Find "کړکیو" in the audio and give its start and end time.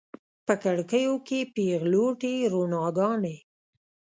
0.63-1.13